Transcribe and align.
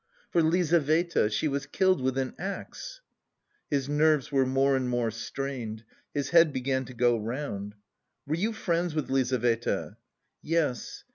"For 0.31 0.41
Lizaveta. 0.41 1.29
She 1.29 1.47
was 1.47 1.67
killed 1.67 2.01
with 2.01 2.17
an 2.17 2.33
axe." 2.39 3.01
His 3.69 3.87
nerves 3.87 4.31
were 4.31 4.47
more 4.47 4.75
and 4.75 4.89
more 4.89 5.11
strained. 5.11 5.83
His 6.11 6.31
head 6.31 6.51
began 6.51 6.85
to 6.85 6.95
go 6.95 7.15
round. 7.19 7.75
"Were 8.25 8.33
you 8.33 8.51
friends 8.51 8.95
with 8.95 9.11
Lizaveta?" 9.11 9.97
"Yes.... 10.41 11.03